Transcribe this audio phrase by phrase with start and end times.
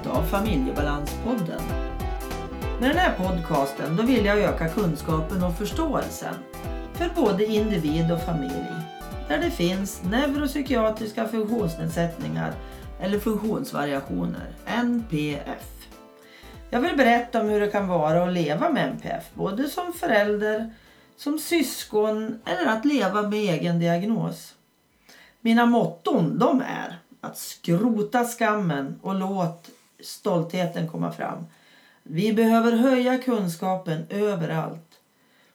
[0.00, 1.60] avsnittet av Familjebalanspodden.
[2.80, 6.34] Med den här podcasten då vill jag öka kunskapen och förståelsen
[6.94, 8.66] för både individ och familj.
[9.28, 12.52] Där det finns neuropsykiatriska funktionsnedsättningar
[13.00, 15.88] eller funktionsvariationer, NPF.
[16.70, 20.74] Jag vill berätta om hur det kan vara att leva med NPF, både som förälder,
[21.16, 24.54] som syskon eller att leva med egen diagnos.
[25.40, 29.70] Mina motton de är att skrota skammen och låt
[30.02, 31.46] stoltheten komma fram.
[32.02, 35.00] Vi behöver höja kunskapen överallt.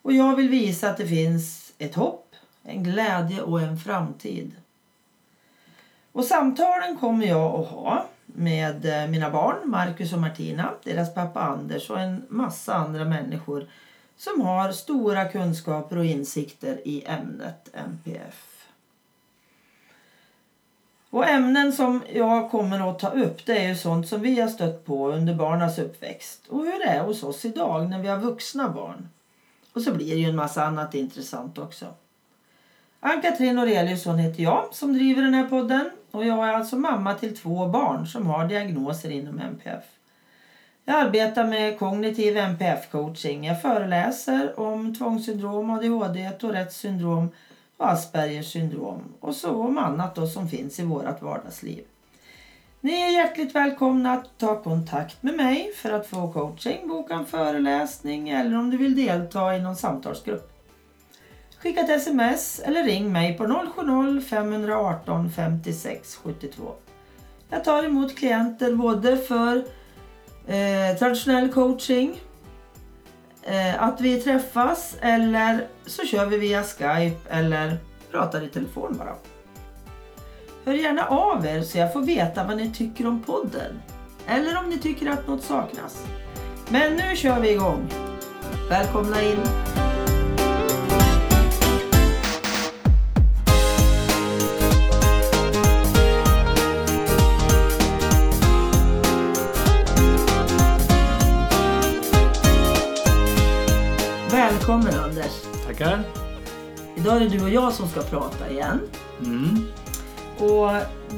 [0.01, 4.51] Och jag vill visa att det finns ett hopp, en glädje och en framtid.
[6.11, 11.39] Och samtalen kommer jag att ha med eh, mina barn Marcus och Martina, deras pappa
[11.39, 13.67] Anders och en massa andra människor
[14.17, 18.54] som har stora kunskaper och insikter i ämnet NPF.
[21.15, 24.47] Och ämnen som jag kommer att ta upp det är ju sånt som vi har
[24.47, 28.17] stött på under barnas uppväxt och hur det är hos oss idag när vi har
[28.17, 29.09] vuxna barn.
[29.73, 31.85] Och så blir det ju en massa annat intressant också.
[32.99, 37.37] Ann-Katrin Aureliusson heter jag som driver den här podden och jag är alltså mamma till
[37.37, 39.83] två barn som har diagnoser inom MPF.
[40.85, 43.47] Jag arbetar med kognitiv MPF-coaching.
[43.47, 47.29] Jag föreläser om tvångssyndrom, ADHD, Tourettes syndrom
[47.77, 51.83] Aspergers syndrom och så om annat då som finns i vårt vardagsliv.
[52.81, 57.25] Ni är hjärtligt välkomna att ta kontakt med mig för att få coaching, boka en
[57.25, 60.51] föreläsning eller om du vill delta i någon samtalsgrupp.
[61.57, 66.71] Skicka ett sms eller ring mig på 070-518 56 72.
[67.49, 69.57] Jag tar emot klienter både för
[70.47, 72.21] eh, traditionell coaching,
[73.45, 77.77] eh, att vi träffas eller så kör vi via Skype eller
[78.11, 79.15] pratar i telefon bara.
[80.65, 83.81] Hör gärna av er så jag får veta vad ni tycker om podden.
[84.27, 86.05] Eller om ni tycker att något saknas.
[86.69, 87.89] Men nu kör vi igång.
[88.69, 89.84] Välkomna in!
[105.77, 106.03] Tackar.
[106.95, 108.79] Idag är det du och jag som ska prata igen.
[109.25, 109.67] Mm.
[110.37, 110.69] Och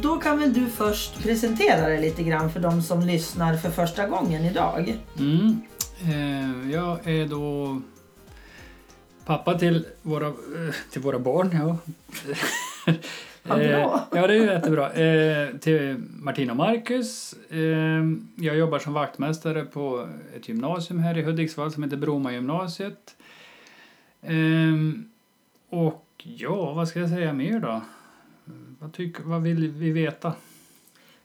[0.01, 4.07] då kan väl du först presentera dig lite grann för de som lyssnar för första
[4.07, 4.97] gången idag.
[5.19, 5.61] Mm.
[6.03, 7.81] Eh, jag är då
[9.25, 10.33] pappa till våra, eh,
[10.91, 11.49] till våra barn.
[11.53, 11.77] Ja.
[13.43, 14.07] Vad bra.
[14.11, 14.93] Eh, ja, det är jättebra.
[14.93, 17.35] Eh, till Martina och Marcus.
[17.49, 18.03] Eh,
[18.35, 20.07] jag jobbar som vaktmästare på
[20.37, 23.15] ett gymnasium här i Hudiksvall som heter Bromma gymnasiet.
[24.21, 24.73] Eh,
[25.69, 27.81] och ja, vad ska jag säga mer då?
[28.79, 30.33] Vad, tycker, vad vill vi veta?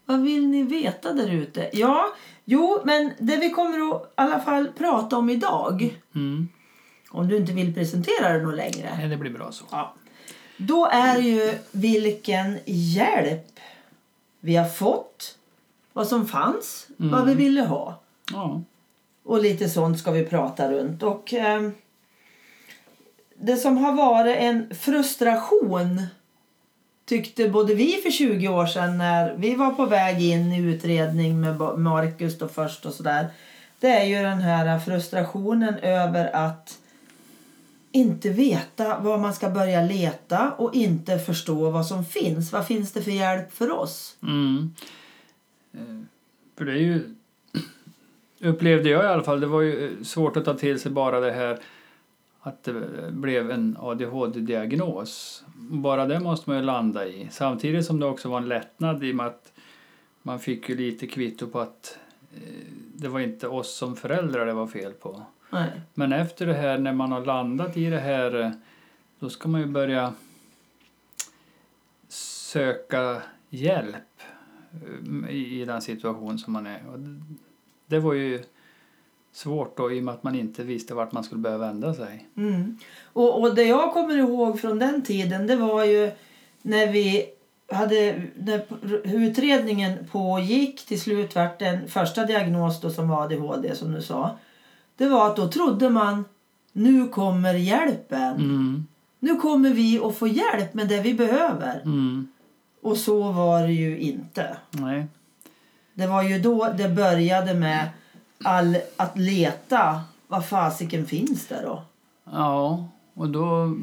[0.05, 1.71] Vad vill ni veta där ute?
[1.73, 2.07] Ja,
[2.45, 6.49] jo, men det vi kommer att i alla fall prata om idag, Mm.
[7.11, 9.65] om du inte vill presentera det något längre, Ja, det blir bra så.
[9.71, 9.95] ja,
[10.57, 13.61] då är ju vilken hjälp
[14.41, 15.39] vi har fått,
[15.93, 18.01] vad som fanns, vad vi ville ha.
[18.33, 18.63] Ja.
[19.25, 21.03] Och lite sånt ska vi prata runt.
[21.03, 21.71] Och eh,
[23.45, 26.03] det som har varit en frustration
[27.05, 31.41] tyckte både vi för 20 år sedan när vi var på väg in i utredning
[31.41, 33.27] med Marcus då först och sådär.
[33.81, 36.79] Det är ju den här frustrationen över att
[37.93, 42.53] inte veta var man ska börja leta och inte förstå vad som finns.
[42.53, 44.17] Vad finns det för hjälp för oss?
[44.23, 44.75] Mm.
[45.75, 46.01] Eh,
[46.59, 47.15] för det är ju,
[48.41, 51.21] upplevde jag i alla fall, det var ju eh, svårt att ta till sig bara
[51.21, 51.59] det här
[52.43, 55.45] att det blev en ADHD-diagnos.
[55.57, 57.29] Bara det måste man ju landa i.
[57.31, 59.53] Samtidigt som det också var en lättnad i och med att
[60.23, 61.99] man fick ju lite kvitto på att
[62.35, 65.23] eh, det var inte oss som föräldrar det var fel på.
[65.51, 65.81] Nej.
[65.95, 68.51] Men efter det här, när man har landat i det här, eh,
[69.19, 70.15] då ska man ju börja
[72.09, 74.23] söka hjälp
[74.73, 76.89] eh, i, den situation som man är.
[76.93, 76.99] Och
[77.87, 78.43] det var ju
[79.33, 82.29] svårt då i och med att man inte visste vart man skulle börja vända sig.
[82.37, 82.79] Mm.
[83.05, 86.11] Och, och det jag kommer ihåg från den tiden det var ju
[86.63, 87.27] när vi
[87.73, 88.65] hade när
[89.05, 94.39] utredningen pågick till slut vart den första diagnos då som var ADHD som du sa.
[94.97, 96.25] Det var att då trodde man
[96.73, 98.37] nu kommer hjälpen.
[98.37, 98.87] Mm.
[99.19, 101.81] Nu kommer vi att få hjälp med det vi behöver.
[101.85, 102.29] Mm.
[102.83, 104.57] Och så var det ju inte.
[104.71, 105.07] Nej.
[105.95, 107.89] Det var ju då det började med
[108.45, 110.01] all, att leta.
[110.29, 111.83] Vad fasiken finns det då?
[112.25, 113.77] Ja, och då...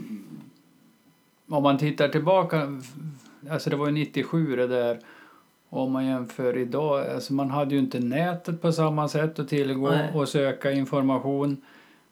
[1.51, 2.81] Om man tittar tillbaka,
[3.49, 4.99] alltså det var ju 97 det där.
[5.69, 9.89] Om man jämför idag, alltså man hade ju inte nätet på samma sätt att tillgå
[9.89, 10.11] Nej.
[10.13, 11.57] och söka information.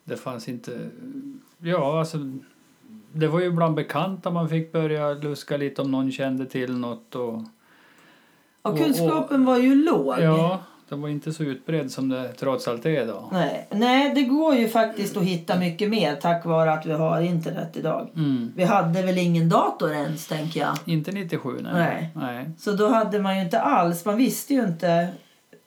[0.03, 0.89] Det fanns inte,
[1.59, 2.17] ja alltså
[3.13, 7.15] det var ju bland bekanta man fick börja luska lite om någon kände till något
[7.15, 7.41] och Och
[8.61, 10.15] Och- kunskapen var ju låg.
[10.19, 13.29] ja, den var inte så utbredd som det trots allt är idag.
[13.31, 13.67] Nej.
[13.71, 17.69] Nej, det går ju faktiskt att hitta mycket mer tack vare att vi har internet
[17.73, 18.09] idag.
[18.15, 18.53] Mm.
[18.55, 20.77] Vi hade väl ingen dator ens, tänker jag.
[20.85, 21.73] Inte 97 nej.
[21.73, 22.11] Nej.
[22.13, 22.51] nej.
[22.59, 25.07] Så då hade man ju inte alls, man visste ju inte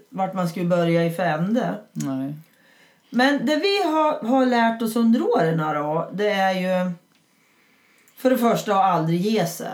[0.09, 1.75] vart man skulle börja i för ände.
[1.93, 2.35] nej.
[3.11, 6.93] Men det vi har, har lärt oss under åren då, det är ju
[8.17, 9.73] för det första att aldrig ge sig.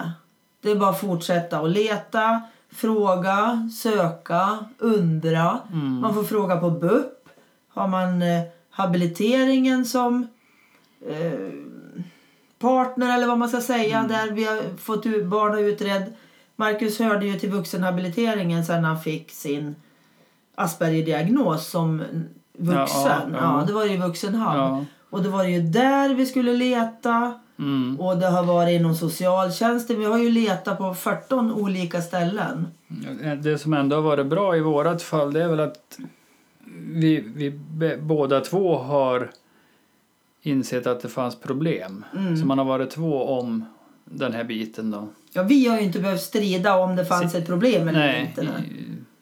[0.63, 2.43] Det är bara att fortsätta att leta,
[2.73, 5.59] fråga, söka, undra.
[5.73, 6.01] Mm.
[6.01, 7.29] Man får fråga på BUP.
[7.69, 10.27] Har man eh, habiliteringen som
[11.09, 11.51] eh,
[12.59, 16.15] partner eller vad man ska säga där vi har fått ut, barn utredd.
[16.57, 19.75] Marcus hörde ju till vuxenhabiliteringen sen han fick sin
[20.55, 22.03] Asperger-diagnos som
[22.59, 23.03] vuxen.
[23.05, 23.65] Ja, Ja, ja, ja.
[23.67, 24.57] det var ju vuxenhab.
[24.57, 24.85] Ja.
[25.11, 27.41] Och det var ju där vi skulle leta.
[27.59, 28.01] Mm.
[28.01, 29.99] Och det har varit inom socialtjänsten.
[29.99, 32.67] Vi har ju letat på 14 olika ställen.
[33.43, 35.99] Det som ändå har varit bra i vårat fall det är väl att
[36.89, 37.59] vi, vi
[38.01, 39.31] båda två har
[40.43, 42.05] insett att det fanns problem.
[42.17, 42.37] Mm.
[42.37, 43.65] Så man har varit två om
[44.05, 45.09] den här biten då.
[45.33, 48.53] Ja, vi har ju inte behövt strida om det fanns ett problem eller Nej, inte.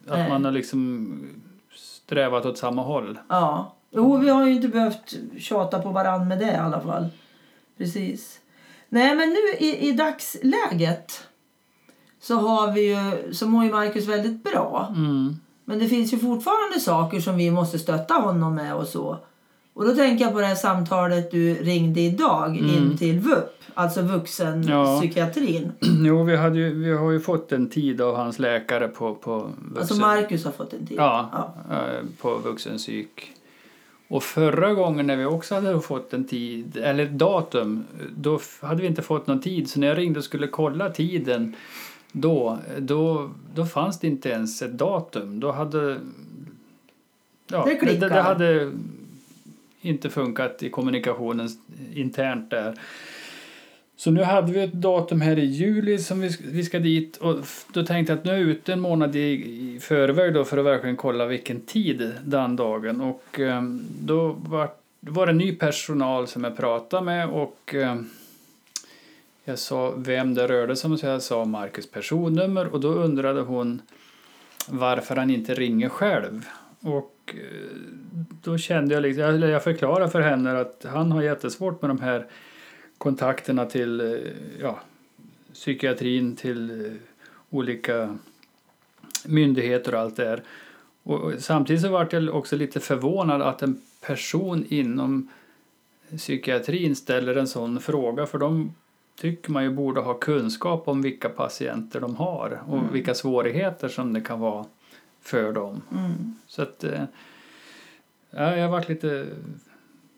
[0.07, 0.29] Att Nej.
[0.29, 1.11] man har liksom
[1.75, 3.19] strävat åt samma håll.
[3.29, 3.75] Ja.
[3.91, 7.09] Jo, vi har ju inte behövt tjata på varann med det i alla fall.
[7.79, 8.41] Precis.
[8.88, 11.23] Nej, men nu i, i dagsläget
[12.21, 14.93] så har vi ju, så mår ju Marcus väldigt bra.
[14.97, 15.37] Mm.
[15.65, 19.19] Men det finns ju fortfarande saker som vi måste stötta honom med och så.
[19.75, 24.00] Och då tänker jag på det här samtalet du ringde idag in till VUP, alltså
[24.00, 24.06] Ja.
[24.06, 25.73] vuxenpsykiatrin.
[26.05, 29.38] Jo, vi, hade ju, vi har ju fått en tid av hans läkare på, på
[29.38, 30.97] vuxen, Alltså Marcus har fått en tid.
[30.99, 31.31] ja,
[31.69, 31.75] Ja.
[31.77, 33.34] eh, på vuxenpsyk.
[34.15, 37.85] Och förra gången när vi också hade fått en tid, eller datum,
[38.17, 39.71] då hade vi inte fått någon tid.
[39.71, 41.57] Så när jag ringde och skulle kolla tiden
[42.13, 45.41] då, då, då fanns det inte ens ett datum.
[45.41, 45.99] Då hade...
[47.47, 48.73] Ja, Det det, det hade
[49.81, 51.49] inte funkat i kommunikationen
[51.95, 52.75] internt där.
[53.96, 57.37] Så nu hade vi ett datum här i juli som vi, vi ska dit och
[57.73, 60.58] då tänkte jag att nu är jag ute en månad i, i förväg då för
[60.58, 64.70] att verkligen kolla vilken tid den dagen och ehm, då var,
[65.00, 68.11] var det ny personal som jag pratade med och ehm,
[69.44, 73.41] jag sa vem det rörde sig om så jag sa Marcus personnummer och då undrade
[73.41, 73.82] hon
[74.69, 76.46] varför han inte ringer själv.
[76.81, 77.76] Och eh,
[78.43, 82.26] då kände jag liksom, jag förklarade för henne att han har jättesvårt med de här
[82.99, 84.79] kontakterna till eh, ja,
[85.52, 86.93] psykiatrin, till eh,
[87.50, 88.19] olika
[89.25, 90.43] myndigheter och allt det där.
[91.02, 95.29] Och samtidigt så vart jag också lite förvånad att en person inom
[96.17, 98.74] psykiatrin ställer en sån fråga för de
[99.17, 104.13] tycker man ju borde ha kunskap om vilka patienter de har och vilka svårigheter som
[104.13, 104.65] det kan vara
[105.20, 105.82] för dem.
[105.93, 106.34] Mm.
[106.46, 107.05] Så att eh,
[108.31, 109.27] ja, jag varit lite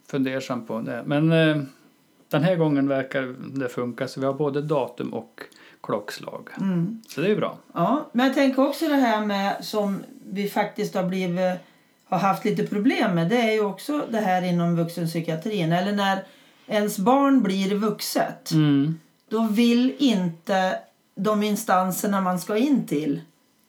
[0.06, 1.02] fundersam på det.
[1.06, 1.33] Men
[2.37, 5.40] den här gången verkar det funka så vi har både datum och
[5.83, 6.49] klockslag.
[6.61, 7.02] Mm.
[7.09, 7.59] Så det är bra.
[7.75, 11.61] Ja, men jag tänker också det här med som vi faktiskt har blivit
[12.09, 13.28] har haft lite problem med.
[13.28, 15.73] Det är ju också det här inom vuxenpsykiatrin.
[15.73, 16.19] Eller när
[16.66, 18.50] ens barn blir vuxet.
[18.50, 18.99] Mm.
[19.28, 20.78] Då vill inte
[21.14, 23.21] de instanserna man ska in till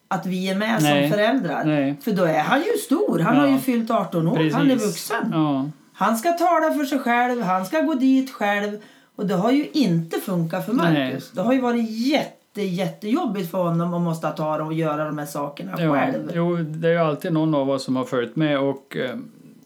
[0.08, 1.10] att vi är med Nej.
[1.10, 1.66] som föräldrar.
[1.66, 1.96] Nej.
[2.02, 3.20] För då är han ju stor.
[3.20, 3.42] Han Ja.
[3.42, 4.36] har ju fyllt 18 år.
[4.36, 4.54] Precis.
[4.54, 5.30] Han är vuxen.
[5.32, 5.70] Ja.
[5.98, 7.42] Han ska tala för sig själv.
[7.42, 8.78] Han ska gå dit själv.
[9.16, 10.94] Och det har ju inte funkat för Marcus.
[10.94, 11.22] Nej.
[11.34, 15.26] Det har ju varit jätte, jättejobbigt för honom att måste ta och göra de här
[15.26, 16.32] sakerna Ja, själv.
[16.36, 19.18] jo, det är ju alltid någon av oss som har följt med och eh,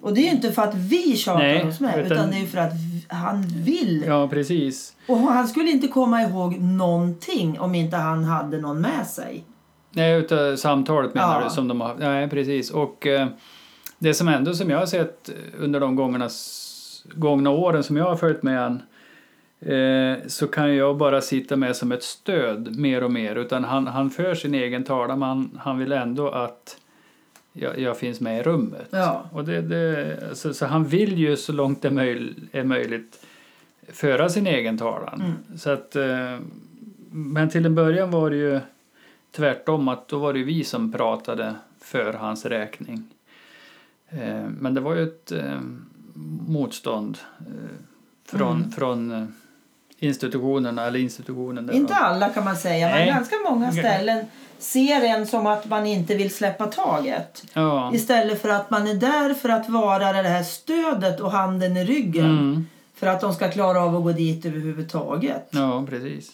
[0.01, 2.00] Och det är ju inte för att vi tjatar Nej, oss med.
[2.00, 2.71] utan- Utan det är ju för att
[3.07, 4.03] han vill.
[4.07, 4.93] ja, precis.
[5.07, 9.43] Och han skulle inte komma ihåg någonting om inte han hade någon med sig.
[9.93, 11.43] Nej, utav samtalet menar Ja.
[11.47, 12.71] du som de har Nej, precis.
[12.71, 13.27] Och eh,
[14.01, 15.29] det som ändå som jag har sett
[15.60, 18.81] under de gångna, s- gångna åren som jag har följt med han
[19.60, 23.36] eh, så kan jag bara sitta med som ett stöd mer och mer.
[23.36, 26.77] Utan han, han för sin egen talan men han, han vill ändå att
[27.53, 28.88] jag, jag finns med i rummet.
[28.91, 29.25] Ja.
[29.31, 33.25] Och det, det, så, så han vill ju så långt det är, möj, är möjligt
[33.93, 35.22] föra sin egen talan.
[35.22, 35.58] Mm.
[35.60, 36.38] Så att, eh,
[37.12, 38.60] men till en början var det ju
[39.36, 43.03] tvärtom att då var det vi som pratade för hans räkning.
[44.12, 45.60] Eh, men det var ju ett eh,
[46.48, 47.46] motstånd eh,
[48.38, 48.72] från, Mm.
[48.72, 49.34] från
[50.00, 51.68] institutionerna eller institutionen.
[51.68, 53.08] Där, Inte alla kan man säga, men Nej.
[53.08, 54.25] ganska många ställen
[54.60, 57.44] ser en som att man inte vill släppa taget.
[57.53, 57.91] Ja.
[57.94, 61.86] Istället för att man är där för att vara det här stödet och handen i
[61.86, 62.25] ryggen.
[62.39, 62.68] Mm.
[62.96, 65.48] För att de ska klara av att gå dit överhuvudtaget.
[65.51, 66.32] ja, precis.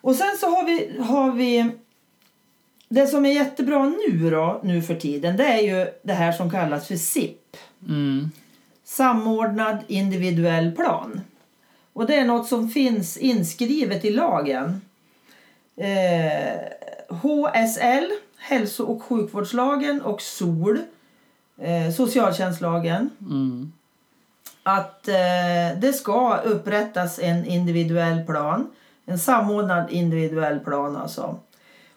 [0.00, 1.70] Och sen så har vi, har vi
[2.90, 6.50] det som är jättebra nu då, nu för tiden, det är ju det här som
[6.50, 7.56] kallas för SIP.
[7.88, 8.30] Mm.
[8.84, 11.20] Samordnad individuell plan.
[11.92, 14.80] Och det är något som finns inskrivet i lagen.
[15.76, 16.60] Eh,
[17.08, 20.78] HSL, hälso och sjukvårdslagen och SOL,
[21.58, 23.10] eh, socialtjänstlagen.
[23.20, 23.72] Mm.
[24.62, 28.70] Att eh, det ska upprättas en individuell plan.
[29.06, 31.38] En samordnad individuell plan alltså.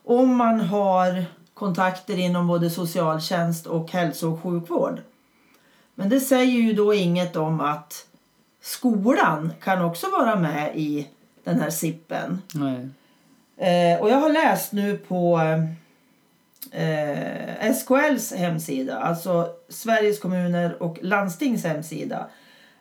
[0.04, 5.02] Om man har kontakter inom både socialtjänst och hälso och sjukvård.
[5.96, 8.08] Men det säger ju då inget om att
[8.62, 11.08] skolan kan också vara med i
[11.44, 12.42] den här SIPen.
[12.54, 12.90] Nej.
[13.58, 15.40] Eh, och jag har läst nu på
[16.72, 22.28] eh, SKLs hemsida, alltså Sveriges kommuner och landstings hemsida.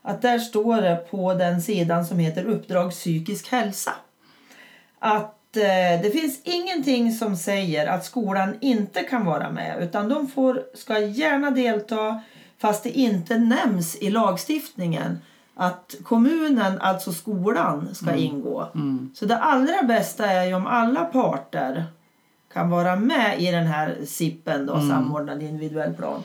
[0.02, 3.92] Att där står det på den sidan som heter Uppdrag psykisk hälsa.
[4.98, 9.82] Att eh, det finns ingenting som säger att skolan inte kan vara med.
[9.82, 12.20] Utan de får, ska gärna delta
[12.58, 15.18] fast det inte nämns i lagstiftningen
[15.54, 18.68] att kommunen, alltså skolan, ska ingå.
[18.74, 19.10] Mm.
[19.14, 21.84] Så det allra bästa är ju om alla parter
[22.52, 26.22] kan vara med i den här SIPen, då, samordnad individuell plan.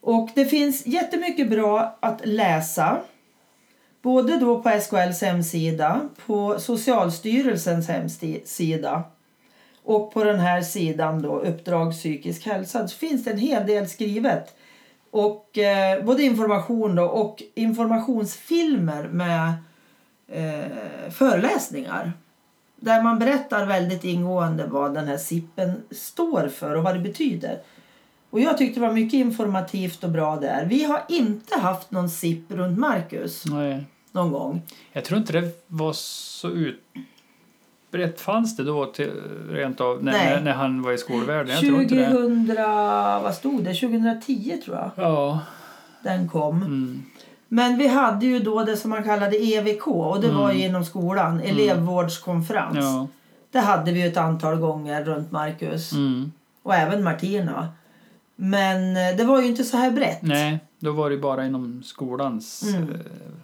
[0.00, 2.98] Och det finns jättemycket bra att läsa.
[4.02, 9.04] Både då på SKLs hemsida, på Socialstyrelsens hemsida
[9.84, 13.88] och på den här sidan då, Uppdrag psykisk hälsa, så finns det en hel del
[13.88, 14.56] skrivet.
[15.10, 19.52] Och eh, både information då och informationsfilmer med
[20.28, 22.12] eh, föreläsningar.
[22.76, 27.58] Där man berättar väldigt ingående vad den här SIPen står för och vad det betyder.
[28.30, 30.64] Och jag tyckte det var mycket informativt och bra där.
[30.66, 33.84] Vi har inte haft någon SIP runt Marcus Nej.
[34.12, 34.62] någon gång.
[34.92, 38.20] Jag tror inte det var så utbrett.
[38.20, 39.10] Fanns det då till,
[39.50, 40.42] rent av när, Nej.
[40.42, 41.54] när, han var i skolvärlden?
[41.54, 42.10] Jag tror inte det.
[42.10, 42.56] 2000,
[43.22, 43.74] vad stod det?
[43.74, 45.40] 2010 tror jag Ja.
[46.02, 46.56] den kom.
[46.62, 47.02] Mm.
[47.48, 50.84] Men vi hade ju då det som man kallade EVK och det var ju inom
[50.84, 52.76] skolan, elevvårdskonferens.
[52.76, 53.06] Ja.
[53.52, 56.32] Det hade vi ett antal gånger runt Marcus Mm.
[56.62, 57.68] och även Martina.
[58.42, 60.22] Men eh, det var ju inte så här brett.
[60.22, 62.82] Nej, då var det bara inom skolans Mm.
[62.90, 62.96] eh,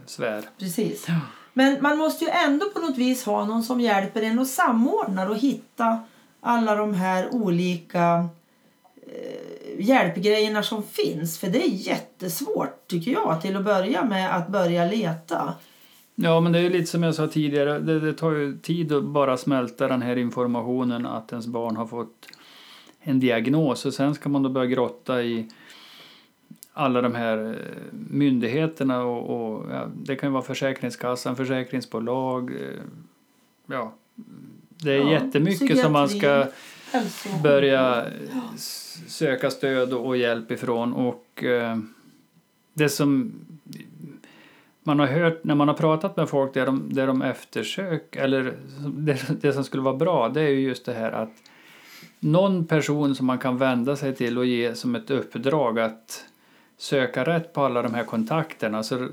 [0.07, 0.43] sfär.
[0.59, 1.07] Precis.
[1.53, 5.31] Men man måste ju ändå på något vis ha någon som hjälper en och samordnar
[5.31, 6.01] och hitta
[6.41, 8.29] alla de här olika
[9.07, 11.39] eh, hjälpgrejerna som finns.
[11.39, 15.55] För det är jättesvårt tycker jag till att börja med att börja leta.
[16.15, 17.79] Ja, men det är ju lite som jag sa tidigare.
[17.79, 21.87] Det, det tar ju tid att bara smälta den här informationen att ens barn har
[21.87, 22.27] fått
[23.07, 25.49] en diagnos och sen ska man då börja grotta i
[26.73, 32.51] alla de här eh, myndigheterna och, och ja, det kan ju vara Försäkringskassan, försäkringsbolag.
[32.51, 32.83] eh,
[33.67, 33.93] Ja,
[34.69, 36.47] det är Ja, jättemycket som man ska
[37.43, 38.05] börja
[38.55, 40.93] s- söka stöd och hjälp ifrån.
[40.93, 41.79] Och eh,
[42.75, 43.33] det som
[44.83, 48.55] man har hört när man har pratat med folk där de, där de eftersöker, eller
[48.87, 51.31] det, det som skulle vara bra, det är ju just det här att
[52.27, 56.25] någon person som man kan vända sig till och ge som ett uppdrag att
[56.79, 59.09] söka rätt på alla de här kontakterna så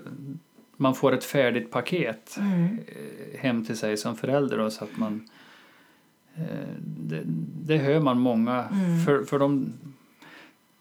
[0.77, 2.79] man får ett färdigt paket Mm.
[2.87, 5.29] eh, hem till sig som förälder då, så att man
[6.35, 6.43] eh,
[6.79, 7.21] det,
[7.65, 9.05] det hör man många Mm.
[9.05, 9.73] för, för de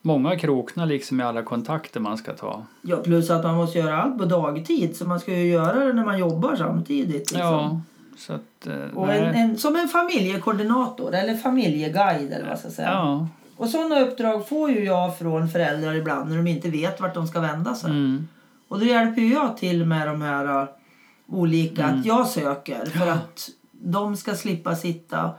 [0.02, 2.66] många kroknar liksom i alla kontakter man ska ta.
[2.82, 4.96] Ja, plus att man måste göra allt på dagtid.
[4.96, 7.12] Så man ska ju göra det när man jobbar samtidigt.
[7.32, 7.38] Liksom.
[7.40, 7.80] Ja,
[8.16, 12.88] så att eh, Och en, en, som en familjekoordinator eller familjeguide eller vad ska säga.
[12.90, 17.14] ja, Och sådana uppdrag får ju jag från föräldrar ibland när de inte vet vart
[17.14, 17.90] de ska vända sig.
[17.90, 18.28] mm,
[18.68, 20.68] Och då hjälper jag till med de här uh,
[21.26, 22.00] olika, Mm.
[22.00, 25.30] att jag söker för att de ska slippa sitta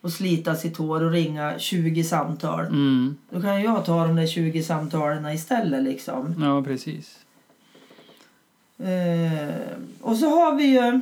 [0.00, 2.66] och slita sitt hår och ringa 20 samtal.
[2.66, 6.34] mm, Då kan jag ta de där 20 samtalen istället liksom.
[6.42, 7.18] ja precis.
[8.78, 9.54] Eh,
[10.00, 11.00] och så har vi ju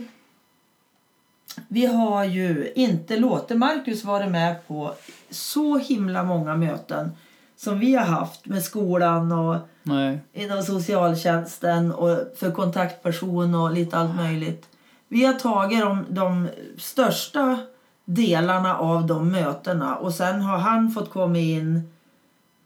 [1.69, 4.95] vi har ju inte låtit Marcus vara med på
[5.31, 7.11] så himla många möten
[7.57, 13.97] som vi har haft med skolan och Nej, inom socialtjänsten och för kontaktperson och lite
[13.97, 14.69] allt möjligt.
[15.09, 16.49] Vi har tagit de, de
[16.79, 17.59] största
[18.05, 21.93] delarna av de mötena och sen har han fått komma in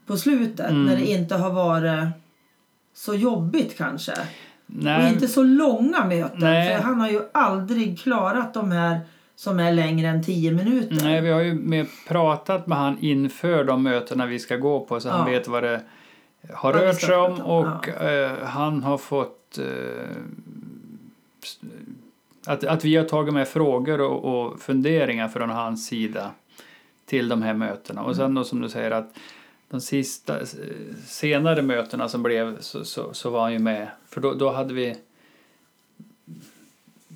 [0.05, 0.85] på slutet Mm.
[0.85, 2.07] när det inte har varit
[2.95, 4.13] så jobbigt kanske.
[4.65, 6.39] Nej, Och inte så långa möten.
[6.39, 6.75] Nej.
[6.77, 8.99] För han har ju aldrig klarat de här
[9.35, 10.97] som är längre än 10 minuter.
[11.03, 15.09] nej, vi har ju pratat med han inför de mötena vi ska gå på så
[15.09, 15.37] han Ja.
[15.37, 15.81] vet vad det
[16.53, 20.17] har vi rört sig om och eh, han har fått eh,
[22.45, 26.31] att, att vi har tagit med frågor och, och funderingar från hans sida
[27.05, 28.01] till de här mötena.
[28.03, 29.13] Och sen då som du säger att
[29.73, 30.45] de sista eh,
[31.07, 33.87] senare mötena som blev så, så, så var han ju med.
[34.09, 34.95] För då, då hade vi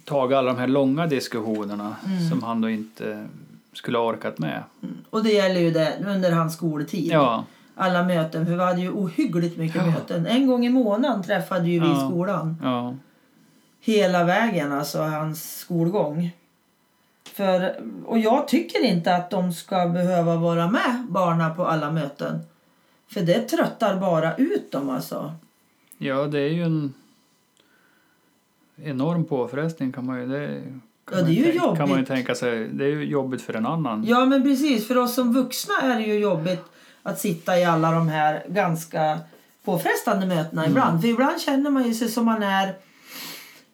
[0.06, 2.30] tagit alla de här långa diskussionerna Mm.
[2.30, 3.28] som han då inte
[3.74, 4.64] skulle ha orkat med.
[5.10, 7.12] Och det gäller ju det under hans skoltid.
[7.12, 7.46] Ja,
[7.80, 8.46] Alla möten.
[8.46, 9.92] För vi hade ju ohyggligt mycket Ja.
[9.92, 10.26] möten.
[10.26, 12.10] En gång i månaden träffade ju vi Ja.
[12.10, 12.56] skolan.
[13.80, 16.32] Hela vägen, alltså hans skolgång.
[17.38, 17.76] För,
[18.06, 22.40] och jag tycker inte att de ska behöva vara med, barna på alla möten.
[23.14, 25.34] För det tröttar bara ut dem alltså.
[25.98, 26.94] ja, det är ju en
[28.84, 30.62] enorm påfrestning kan man ju, det,
[31.10, 32.08] kan Ja, det är ju tänka, kan man jobbigt.
[32.08, 32.68] tänka sig.
[32.68, 34.04] Det är ju jobbigt för en annan.
[34.08, 36.64] Ja men precis, för oss som vuxna är det ju jobbigt
[37.04, 39.20] att sitta i alla de här ganska
[39.64, 40.72] påfrestande mötena Mm.
[40.72, 41.02] ibland.
[41.02, 42.74] För ibland känner man ju sig som man är...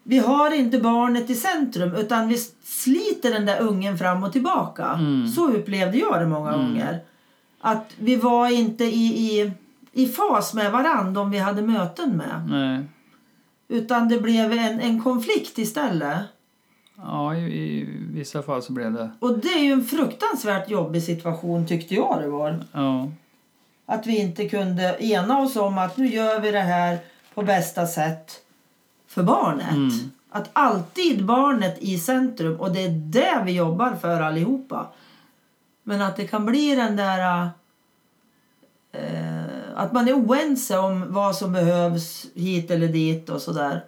[0.03, 2.37] Vi har inte barnet i centrum utan vi
[2.83, 4.85] sliter den där ungen fram och tillbaka.
[4.85, 5.27] Mm.
[5.27, 6.65] Så upplevde jag det många Mm.
[6.65, 6.99] gånger.
[7.59, 9.05] Att vi var inte i,
[9.39, 9.51] i,
[9.91, 12.47] i fas med varandra om vi hade möten med.
[12.49, 12.83] Nej.
[13.67, 16.17] Utan det blev en, en konflikt istället.
[16.95, 19.09] Ja, i, i vissa fall så blev det.
[19.19, 22.63] Och det är ju en fruktansvärt jobbig situation tyckte jag det var.
[22.71, 23.07] Ja,
[23.85, 26.97] Att vi inte kunde ena oss om att nu gör vi det här
[27.33, 28.31] på bästa sätt
[29.07, 29.71] för barnet.
[29.71, 29.89] Mm.
[30.35, 34.87] Att alltid barnet i centrum och det är det vi jobbar för allihopa.
[35.83, 37.49] Men att det kan bli den där...
[38.91, 39.43] Eh,
[39.75, 43.83] att man är oense om vad som behövs hit eller dit och sådär.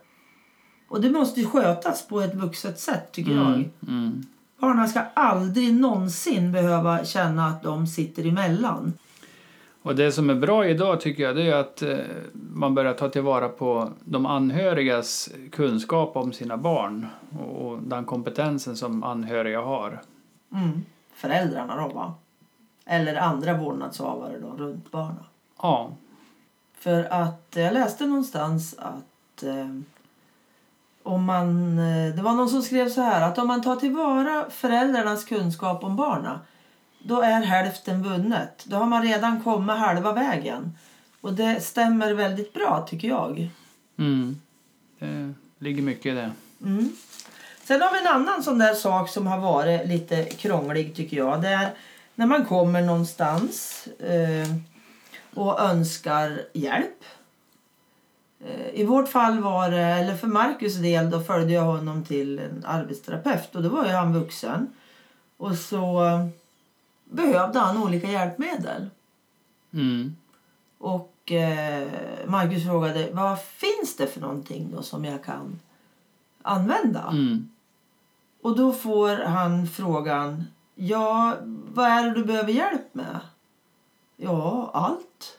[0.88, 3.54] Och det måste ju skötas på ett vuxet sätt tycker jag.
[3.54, 4.26] mm, mm.
[4.60, 8.94] Barnen ska aldrig någonsin behöva känna att de sitter emellan.
[9.86, 11.98] Och det som är bra idag tycker jag det är att eh,
[12.34, 17.08] man börjar ta tillvara på de anhörigas kunskap om sina barn
[17.58, 20.02] och, den kompetensen som anhöriga har.
[20.54, 20.86] Mm.
[21.14, 22.14] Föräldrarna då va?
[22.86, 25.24] Eller andra vårdnadshavare då runt barnen.
[25.62, 25.90] Ja,
[26.78, 29.80] För att jag läste någonstans att eh,
[31.04, 34.50] om man, eh, det var någon som skrev så här att om man tar tillvara
[34.50, 36.38] föräldrarnas kunskap om barnen
[37.08, 38.64] då är hälften vunnet.
[38.66, 40.78] Då har man redan kommit halva vägen.
[41.22, 43.50] Och det stämmer väldigt bra tycker jag.
[45.00, 45.36] mm.
[45.58, 46.32] det ligger mycket i det.
[46.64, 46.92] Mm.
[47.64, 51.42] Sen har vi en annan sån där sak som har varit lite krånglig tycker jag.
[51.42, 51.70] Det är
[52.16, 54.56] när man kommer någonstans eh,
[55.34, 57.04] och önskar hjälp.
[58.46, 62.40] Eh, I vårt fall var det, eller för Marcus del, då följde jag honom till
[62.40, 64.68] en arbetsterapeut och då var ju han vuxen.
[65.38, 66.02] Och så
[67.06, 68.90] behövde han olika hjälpmedel.
[69.74, 70.16] Mm.
[70.78, 71.88] Och eh,
[72.28, 75.60] Marcus frågade vad finns det för någonting då som jag kan
[76.42, 77.08] använda?
[77.12, 77.50] Mm.
[78.42, 81.36] Och då får han frågan, ja,
[81.74, 83.20] vad är det du behöver hjälp med?
[84.18, 85.38] Ja, allt.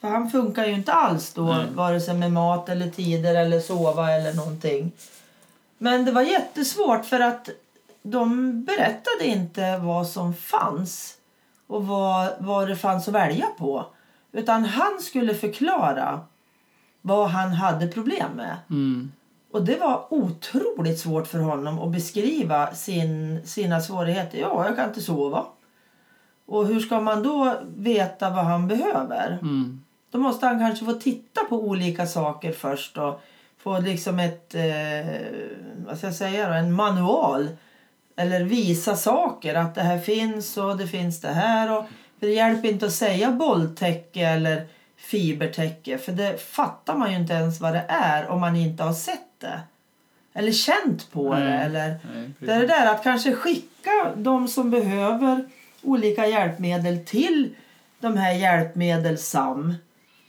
[0.00, 1.66] För han funkar ju inte alls då, Nej.
[1.74, 4.92] vare sig med mat eller tider eller sova eller någonting.
[5.78, 7.48] Men det var jättesvårt för att
[8.02, 11.14] de berättade inte vad som fanns
[11.66, 13.86] och vad, vad det fanns att välja på.
[14.32, 16.20] Utan han skulle förklara
[17.00, 18.56] vad han hade problem med.
[18.70, 19.12] Mm.
[19.52, 24.38] Och det var otroligt svårt för honom att beskriva sin, sina svårigheter.
[24.38, 25.44] Ja, jag kan inte sova.
[26.46, 29.38] Och hur ska man då veta vad han behöver?
[29.42, 29.82] Mm.
[30.10, 33.20] Då måste han kanske få titta på olika saker först och
[33.58, 35.06] få liksom ett, eh,
[35.86, 37.48] vad ska jag säga då, en manual.
[38.16, 41.78] Eller visa saker, att det här finns och det finns det här.
[41.78, 41.84] Och,
[42.20, 47.32] för det hjälper inte att säga bolltäcke eller fibertäcke för det fattar man ju inte
[47.32, 49.60] ens vad det är om man inte har sett det.
[50.34, 51.42] Eller känt på Nej.
[51.42, 51.52] det.
[51.52, 55.44] Eller, Nej, det är det där att kanske skicka de som behöver
[55.82, 57.54] olika hjälpmedel till
[58.00, 59.74] de här hjälpmedelsam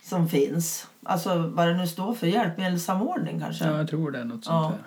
[0.03, 0.87] som finns.
[1.03, 3.65] Alltså vad det nu står för, hjälpmedelssamordning kanske.
[3.65, 4.69] Ja, jag tror det är något sånt Ja.
[4.69, 4.77] där.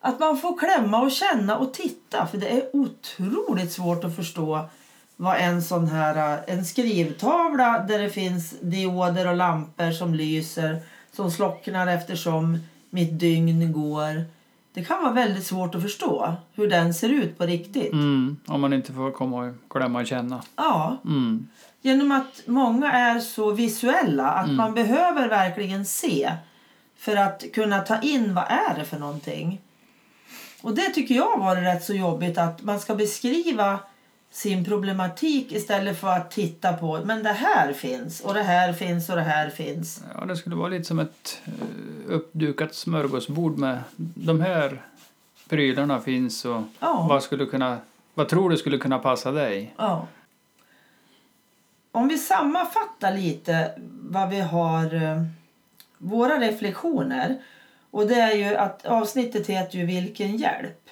[0.00, 4.68] Att man får klämma och känna och titta för det är otroligt svårt att förstå
[5.16, 10.80] vad en sån här eh, en skrivtavla där det finns dioder och lampor som lyser
[11.12, 12.58] som slocknar eftersom
[12.90, 14.24] mitt dygn går.
[14.72, 17.92] Det kan vara väldigt svårt att förstå hur den ser ut på riktigt.
[17.92, 18.36] Mm.
[18.46, 20.42] Om man inte får komma och klämma och känna.
[20.56, 21.48] Ja, Mm.
[21.82, 26.32] genom att många är så visuella att man behöver verkligen se
[26.98, 29.60] för att kunna ta in vad är det för någonting.
[30.62, 33.78] Och det tycker jag var rätt så jobbigt att man ska beskriva
[34.30, 39.08] sin problematik istället för att titta på men det här finns och det här finns
[39.08, 40.02] och det här finns.
[40.14, 41.52] Ja, det skulle vara lite som ett eh,
[42.14, 44.82] uppdukat smörgåsbord med de här
[45.48, 47.06] prylarna finns och Ja.
[47.08, 47.78] vad skulle kunna
[48.14, 49.74] vad tror du skulle kunna passa dig?
[49.76, 50.06] Ja.
[51.92, 53.70] Om vi sammanfattar lite
[54.02, 55.22] vad vi har eh,
[55.98, 57.38] våra reflektioner
[57.90, 60.88] och det är ju att avsnittet heter ju Vilken hjälp?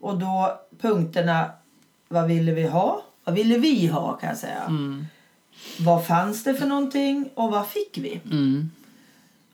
[0.00, 1.50] Och då punkterna
[2.08, 3.02] Vad ville vi ha?
[3.24, 4.62] Vad ville vi ha kan jag säga.
[4.62, 5.06] Mm.
[5.80, 8.20] Vad fanns det för någonting och vad fick vi?
[8.30, 8.70] Mm.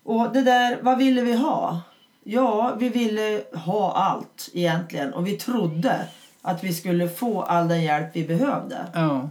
[0.02, 1.80] Och det där, vad ville vi ha?
[2.24, 6.06] Ja, vi ville ha allt egentligen och vi trodde
[6.42, 8.86] att vi skulle få all den hjälp vi behövde.
[8.94, 9.28] Ja,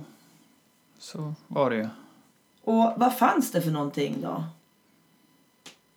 [0.99, 1.88] så var det ju.
[2.63, 4.43] Och vad fanns det för någonting då?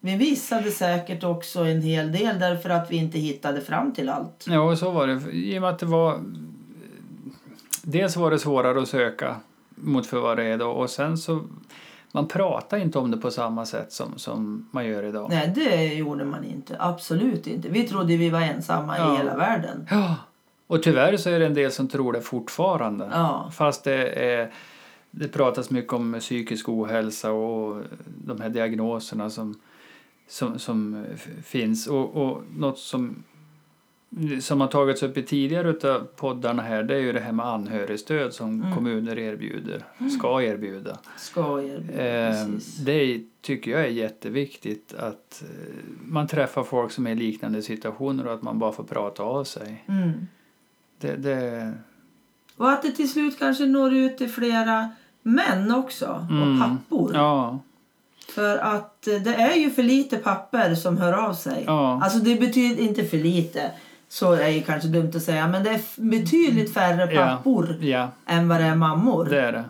[0.04, 4.44] Vi missade säkert också en hel del därför att vi inte hittade fram till allt.
[4.48, 5.30] Ja, så var det.
[5.32, 6.20] I och med att det var...
[7.82, 9.36] Dels var det svårare att söka
[9.74, 11.40] mot för vad det är då och sen så...
[12.14, 15.26] Man pratar inte om det på samma sätt som, som man gör idag.
[15.30, 16.76] Nej, det gjorde man inte.
[16.78, 17.68] Absolut inte.
[17.68, 19.14] Vi trodde vi var ensamma Ja.
[19.14, 19.86] i hela världen.
[19.90, 20.16] Ja,
[20.66, 23.08] och tyvärr så är det en del som tror det fortfarande.
[23.12, 23.50] Ja.
[23.54, 24.52] Fast det, är,
[25.10, 27.82] det pratas mycket om psykisk ohälsa och
[28.24, 29.60] de här diagnoserna som,
[30.28, 31.86] som, som f- finns.
[31.86, 33.22] Och, och något som,
[34.40, 37.46] som har tagits upp i tidigare av poddarna här det är ju det här med
[37.46, 38.74] anhörigstöd som Mm.
[38.74, 39.84] kommuner erbjuder,
[40.18, 40.98] ska erbjuda.
[41.16, 42.46] Ska erbjuda, Eh,
[42.84, 48.26] det tycker jag är jätteviktigt att eh, man träffar folk som är i liknande situationer
[48.26, 49.84] och att man bara får prata av sig.
[49.88, 50.10] Mm.
[50.98, 51.72] Det, det,
[52.56, 54.90] Och att det till slut kanske når ut till flera
[55.22, 56.42] män också Mm.
[56.42, 57.10] och pappor.
[57.14, 57.58] ja,
[58.34, 61.64] För att eh, det är ju för lite papper som hör av sig.
[61.66, 62.00] Ja.
[62.02, 63.70] Alltså det betyder inte för lite.
[64.08, 65.48] Så är ju kanske dumt att säga.
[65.48, 67.26] Men det är betydligt färre Ja.
[67.26, 69.24] pappor ja, än vad det är mammor.
[69.24, 69.64] det är det.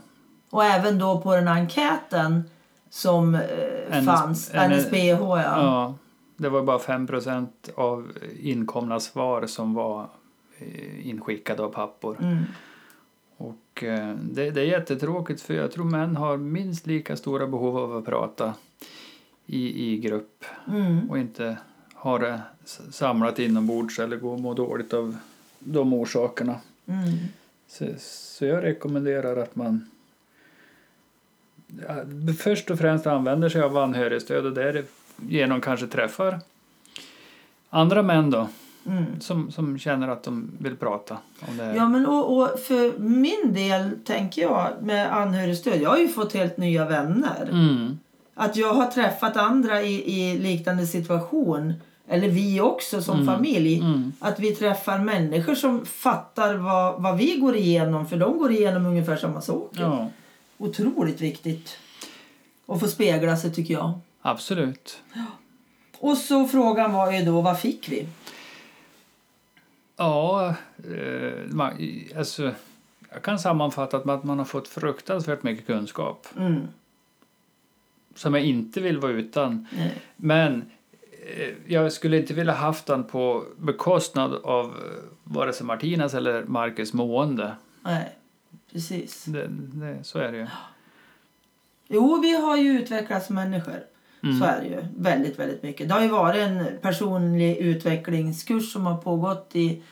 [0.51, 2.45] Och även då på den enkäten
[2.91, 3.41] som eh,
[4.01, 4.53] NS fanns.
[4.53, 5.43] NS NSBH ja.
[5.45, 5.95] Ja,
[6.37, 8.09] det var bara 5% av
[8.41, 10.07] inkomna svar som var
[10.59, 12.17] eh, inskickade av pappor.
[12.21, 12.45] Mm.
[13.43, 17.79] Och eh, det, det är jättetråkigt för jag tror män har minst lika stora behov
[17.79, 18.55] av att prata
[19.47, 21.11] i, i grupp Mm.
[21.11, 21.57] och inte
[21.95, 22.41] ha det
[22.91, 25.17] samlat inombords eller gå och må dåligt av
[25.59, 26.57] de orsakerna.
[26.87, 27.19] Mm.
[27.69, 29.91] Så, så jag rekommenderar att man
[32.39, 36.41] först och främst använder sig av anhörigstöd och därigenom kanske träffar
[37.71, 38.49] andra män då
[38.87, 39.21] Mm.
[39.21, 41.19] som, som känner att de vill prata
[41.49, 41.75] om det.
[41.77, 45.81] Ja, men och, och för min del tänker jag med anhörigstöd.
[45.83, 47.49] Jag har ju fått helt nya vänner.
[47.51, 47.99] Mm.
[48.35, 51.75] Att jag har träffat andra i, i liknande situation.
[52.09, 53.81] Eller vi också som familj.
[53.81, 54.13] Mm.
[54.19, 58.07] Att vi träffar människor som fattar vad, vad vi går igenom.
[58.07, 59.81] För de går igenom ungefär samma saker.
[59.81, 60.09] Ja,
[60.59, 61.79] Otroligt viktigt.
[62.67, 63.93] Att få spegla sig tycker jag.
[64.23, 64.99] absolut.
[65.99, 68.07] Och så frågan var ju då, vad fick vi?
[69.97, 70.55] Ja,
[70.97, 71.73] eh, man,
[72.17, 72.55] alltså,
[73.11, 76.61] jag kan sammanfatta med att man har fått fruktansvärt mycket kunskap Mm.
[78.15, 79.67] som jag inte vill vara utan.
[79.77, 79.95] Nej.
[80.17, 80.71] Men
[81.37, 86.45] eh, jag skulle inte vilja haft den på bekostnad av eh, vare sig Martinas eller
[86.45, 87.57] Marcus mående.
[87.83, 88.17] Nej,
[88.73, 89.25] precis.
[89.25, 90.47] Det, det, så är det ju.
[91.89, 93.81] Jo, vi har ju utvecklats människor.
[94.23, 94.39] Mm.
[94.39, 94.85] Så är det ju.
[94.97, 95.89] Väldigt, väldigt mycket.
[95.89, 99.83] Det har ju varit en personlig utvecklingskurs som har pågått i,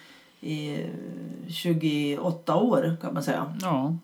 [0.41, 0.79] i
[1.49, 3.55] 28 år kan man säga.
[3.61, 3.97] Ja,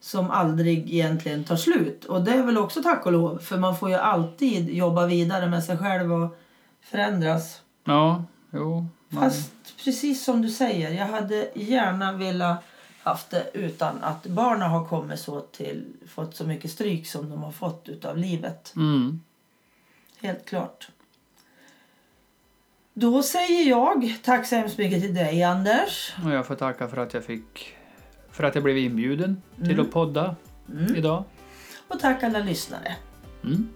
[0.00, 2.04] Som aldrig egentligen tar slut.
[2.04, 3.38] Och det är väl också tack och lov.
[3.38, 6.36] För man får ju alltid jobba vidare med sig själv och
[6.80, 7.60] förändras.
[7.84, 8.86] ja, jo.
[9.08, 9.52] Man, Fast
[9.84, 12.64] precis som du säger, jag hade gärna velat
[13.04, 17.42] haft det utan att barnen har kommit så till, fått så mycket stryk som de
[17.42, 18.72] har fått utav livet.
[18.76, 19.20] mm.
[20.20, 20.88] Helt klart.
[22.94, 26.14] Då säger jag tack så hemskt mycket till dig Anders.
[26.24, 27.74] Och jag får tacka för att jag fick
[28.30, 30.36] för att jag blev inbjuden till att podda
[30.68, 30.96] Mm.
[30.96, 31.24] idag.
[31.88, 32.96] Och tack alla lyssnare.
[33.44, 33.68] Mm.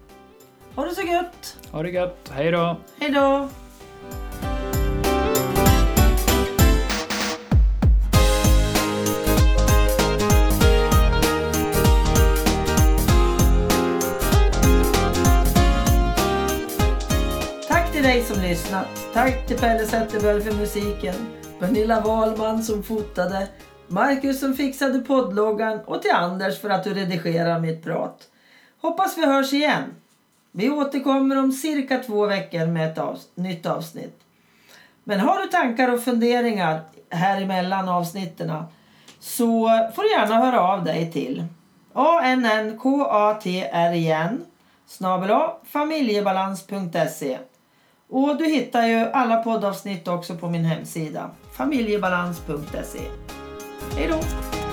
[0.74, 1.56] Ha det så gött.
[1.72, 2.30] Ha det gött.
[2.34, 2.76] Hej då!
[3.00, 3.48] Hej då.
[17.98, 19.08] Till dig som lyssnat.
[19.12, 21.14] Tack till Pelle Zetterberg för musiken.
[21.58, 23.48] Pernilla Wahlman som fotade.
[23.88, 28.28] Marcus som fixade poddloggan och till Anders för att du redigerar mitt prat.
[28.80, 29.82] Hoppas vi hörs igen.
[30.52, 34.20] Vi återkommer om cirka två veckor med ett avs nytt avsnitt.
[35.04, 36.80] Men har du tankar och funderingar
[37.10, 38.52] här emellan avsnitten
[39.20, 41.44] så får du gärna höra av dig till
[41.92, 43.64] annnkatrin
[44.86, 47.38] snabel familjebalans.se
[48.10, 53.00] och du hittar ju alla poddavsnitt också på min hemsida familjebalans.se.
[53.96, 54.67] Hej då!